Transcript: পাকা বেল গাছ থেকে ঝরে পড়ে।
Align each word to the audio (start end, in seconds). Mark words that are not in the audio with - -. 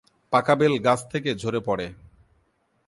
পাকা 0.33 0.53
বেল 0.55 0.73
গাছ 0.79 0.99
থেকে 1.11 1.29
ঝরে 1.35 1.59
পড়ে। 1.59 1.87